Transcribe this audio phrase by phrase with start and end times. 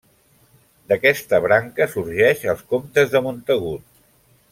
[0.93, 3.85] D'aquesta branca sorgeix els comtes de Montagut.